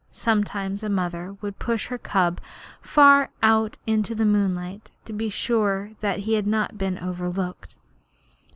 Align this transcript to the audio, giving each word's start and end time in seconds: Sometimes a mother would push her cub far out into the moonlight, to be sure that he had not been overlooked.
Sometimes 0.11 0.81
a 0.81 0.89
mother 0.89 1.33
would 1.41 1.59
push 1.59 1.85
her 1.89 1.99
cub 1.99 2.41
far 2.81 3.29
out 3.43 3.77
into 3.85 4.15
the 4.15 4.25
moonlight, 4.25 4.89
to 5.05 5.13
be 5.13 5.29
sure 5.29 5.91
that 6.01 6.21
he 6.21 6.33
had 6.33 6.47
not 6.47 6.75
been 6.75 6.97
overlooked. 6.97 7.77